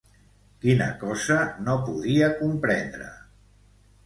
Quina 0.63 0.87
cosa 1.03 1.35
no 1.67 1.75
podia 1.91 2.31
comprendre? 2.41 3.13